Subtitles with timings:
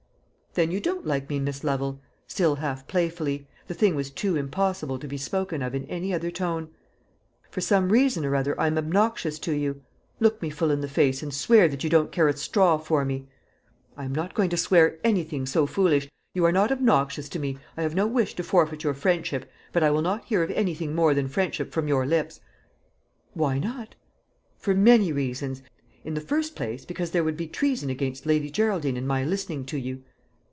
[0.53, 4.99] "Then you don't like me, Miss Lovel," still half playfully the thing was too impossible
[4.99, 6.67] to be spoken of in any other tone.
[7.49, 9.81] "For some reason or other I am obnoxious to you.
[10.19, 13.05] Look me full in the face, and swear that you don't care a straw for
[13.05, 13.27] me."
[13.95, 16.09] "I am not going to swear anything so foolish.
[16.33, 17.57] You are not obnoxious to me.
[17.77, 20.93] I have no wish to forfeit your friendship; but I will not hear of anything
[20.93, 22.41] more than friendship from your lips."
[23.33, 23.95] "Why not?"
[24.57, 25.61] "For many reasons.
[26.03, 29.63] In the first place, because there would be treason against Lady Geraldine in my listening
[29.67, 30.03] to you."